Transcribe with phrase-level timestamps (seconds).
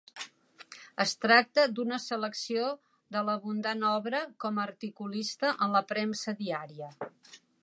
[1.03, 2.65] Es tracta d'una selecció
[3.17, 6.95] de l'abundant obra com a articulista en la premsa diària.